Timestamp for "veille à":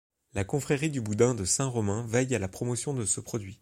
2.07-2.39